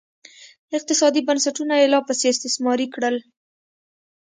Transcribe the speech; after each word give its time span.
اقتصادي 0.77 1.21
بنسټونه 1.27 1.73
یې 1.81 1.87
لاپسې 1.93 2.27
استثماري 2.33 2.87
کړل 2.95 3.15